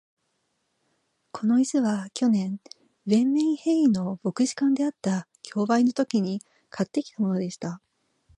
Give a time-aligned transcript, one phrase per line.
[1.31, 2.59] この椅子は、去年、
[3.05, 7.81] ヴェンメンヘーイの牧師館であった競売のときに買ってきたものでした。